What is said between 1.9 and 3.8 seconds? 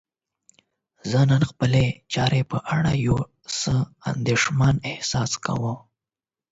کار په اړه یو څه